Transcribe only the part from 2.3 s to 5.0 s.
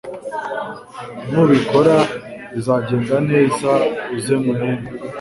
bizagenda neza uze nkuhembe